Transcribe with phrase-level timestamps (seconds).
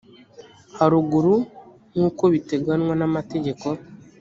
[0.77, 1.35] haruguru
[1.93, 3.67] nk uko biteganywa n amategeko